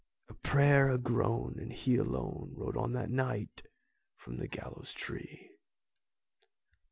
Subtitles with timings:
[0.29, 3.61] A prayer, a groan, and he alone Rode on that night
[4.17, 5.51] from the gallows tree.